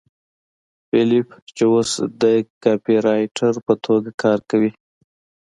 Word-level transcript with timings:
فیلیپ 0.89 1.27
چې 1.55 1.63
اوس 1.73 1.91
د 2.21 2.23
کاپيرایټر 2.63 3.53
په 3.65 3.73
توګه 3.85 4.09
کار 4.23 4.39
کوي 4.49 4.71